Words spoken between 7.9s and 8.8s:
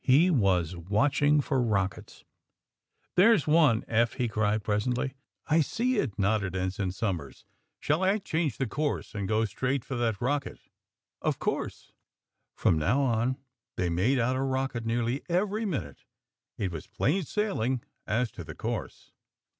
I change the